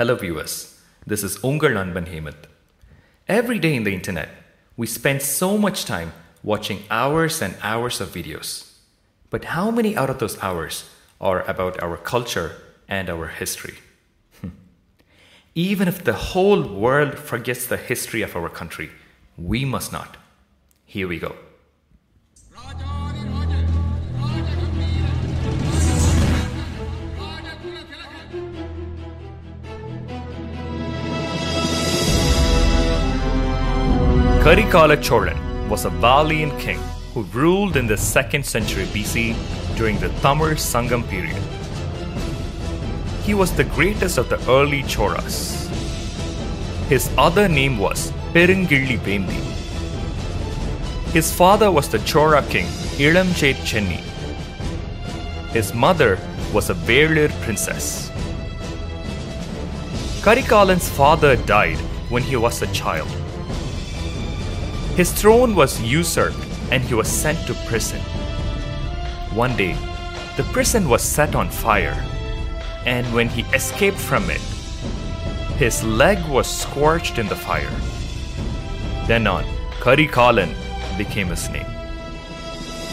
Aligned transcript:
Hello, 0.00 0.14
viewers. 0.14 0.80
This 1.06 1.22
is 1.22 1.36
Ungal 1.40 1.74
Nanban 1.74 2.06
Hemant. 2.06 2.46
Every 3.28 3.58
day 3.58 3.74
in 3.74 3.84
the 3.84 3.92
internet, 3.92 4.30
we 4.74 4.86
spend 4.86 5.20
so 5.20 5.58
much 5.58 5.84
time 5.84 6.14
watching 6.42 6.84
hours 6.90 7.42
and 7.42 7.54
hours 7.62 8.00
of 8.00 8.08
videos. 8.08 8.78
But 9.28 9.44
how 9.44 9.70
many 9.70 9.94
out 9.94 10.08
of 10.08 10.18
those 10.18 10.42
hours 10.42 10.88
are 11.20 11.42
about 11.42 11.82
our 11.82 11.98
culture 11.98 12.56
and 12.88 13.10
our 13.10 13.26
history? 13.26 13.74
Hmm. 14.40 14.48
Even 15.54 15.86
if 15.86 16.02
the 16.02 16.14
whole 16.32 16.62
world 16.62 17.18
forgets 17.18 17.66
the 17.66 17.76
history 17.76 18.22
of 18.22 18.34
our 18.34 18.48
country, 18.48 18.88
we 19.36 19.66
must 19.66 19.92
not. 19.92 20.16
Here 20.86 21.08
we 21.08 21.18
go. 21.18 21.36
Karikala 34.40 34.96
Cholan 34.96 35.68
was 35.68 35.84
a 35.84 35.90
valiant 35.90 36.58
king 36.58 36.78
who 37.12 37.24
ruled 37.24 37.76
in 37.76 37.86
the 37.86 37.94
2nd 37.94 38.42
century 38.42 38.86
BC 38.86 39.36
during 39.76 39.98
the 39.98 40.08
Tamil 40.22 40.54
Sangam 40.56 41.06
period. 41.10 41.42
He 43.22 43.34
was 43.34 43.52
the 43.52 43.64
greatest 43.64 44.16
of 44.16 44.30
the 44.30 44.40
early 44.50 44.82
Cholas. 44.84 45.68
His 46.88 47.10
other 47.18 47.48
name 47.48 47.76
was 47.76 48.12
Perungilli 48.32 48.98
Vemdi. 49.00 49.42
His 51.12 51.30
father 51.30 51.70
was 51.70 51.90
the 51.90 51.98
Chola 51.98 52.42
king 52.48 52.66
Ilamchet 52.98 53.56
Chenni. 53.56 54.00
His 55.52 55.74
mother 55.74 56.18
was 56.54 56.70
a 56.70 56.74
Velir 56.74 57.30
princess. 57.42 58.10
Karikalan's 60.22 60.88
father 60.88 61.36
died 61.36 61.78
when 62.08 62.22
he 62.22 62.36
was 62.36 62.62
a 62.62 62.72
child. 62.72 63.20
His 65.00 65.12
throne 65.12 65.54
was 65.54 65.80
usurped 65.80 66.36
and 66.70 66.82
he 66.82 66.92
was 66.92 67.08
sent 67.08 67.46
to 67.46 67.54
prison. 67.64 68.00
One 69.32 69.56
day, 69.56 69.72
the 70.36 70.42
prison 70.52 70.90
was 70.90 71.00
set 71.00 71.34
on 71.34 71.48
fire, 71.48 71.96
and 72.84 73.06
when 73.14 73.26
he 73.30 73.46
escaped 73.54 73.96
from 73.96 74.28
it, 74.28 74.42
his 75.56 75.82
leg 75.82 76.18
was 76.28 76.46
scorched 76.46 77.16
in 77.16 77.28
the 77.28 77.34
fire. 77.34 77.72
Then 79.06 79.26
on, 79.26 79.44
Karikalan 79.80 80.52
became 80.98 81.28
his 81.28 81.48
name. 81.48 81.72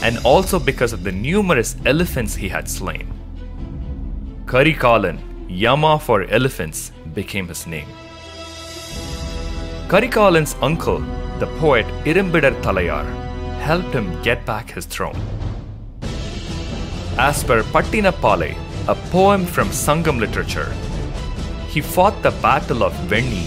And 0.00 0.18
also 0.18 0.60
because 0.60 0.92
of 0.92 1.02
the 1.02 1.10
numerous 1.10 1.74
elephants 1.84 2.36
he 2.36 2.48
had 2.48 2.68
slain. 2.68 3.12
Karikalan, 4.46 5.18
Yama 5.48 5.98
for 5.98 6.22
elephants, 6.30 6.92
became 7.12 7.48
his 7.48 7.66
name. 7.66 7.88
Karikalan's 9.88 10.54
uncle, 10.62 11.02
the 11.38 11.46
poet 11.58 11.86
Irumbidar 12.04 12.54
Thalayar 12.62 13.06
helped 13.60 13.94
him 13.94 14.06
get 14.22 14.44
back 14.44 14.70
his 14.70 14.86
throne. 14.86 15.20
As 17.16 17.44
per 17.44 17.62
Pattinappalai, 17.62 18.56
a 18.88 18.94
poem 19.10 19.46
from 19.46 19.68
Sangam 19.68 20.18
literature, 20.18 20.72
he 21.68 21.80
fought 21.80 22.22
the 22.22 22.30
Battle 22.42 22.82
of 22.82 22.92
Venni 23.10 23.46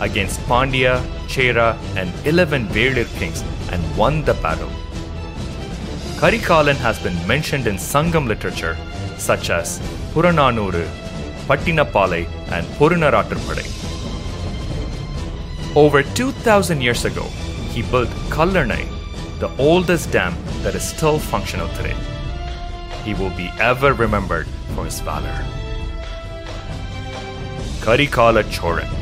against 0.00 0.40
Pandya, 0.42 1.00
Chera, 1.28 1.76
and 1.96 2.12
11 2.26 2.66
Velir 2.68 3.06
kings 3.18 3.42
and 3.70 3.96
won 3.96 4.24
the 4.24 4.34
battle. 4.34 4.70
Karikalan 6.20 6.76
has 6.76 6.98
been 6.98 7.18
mentioned 7.26 7.66
in 7.66 7.76
Sangam 7.76 8.26
literature 8.26 8.76
such 9.16 9.50
as 9.50 9.78
Purananuru, 10.12 10.86
Pattinappalai, 11.46 12.26
and 12.50 12.66
Purunaratrupade. 12.78 13.77
Over 15.78 16.02
2000 16.02 16.80
years 16.80 17.04
ago, 17.04 17.22
he 17.70 17.82
built 17.82 18.08
Kallanai, 18.34 18.88
the 19.38 19.48
oldest 19.58 20.10
dam 20.10 20.34
that 20.64 20.74
is 20.74 20.82
still 20.82 21.20
functional 21.20 21.68
today. 21.68 21.94
He 23.04 23.14
will 23.14 23.30
be 23.36 23.48
ever 23.60 23.92
remembered 23.94 24.48
for 24.74 24.84
his 24.84 24.98
valor. 24.98 25.38
Karikala 27.78 28.42
Cholan 28.50 28.97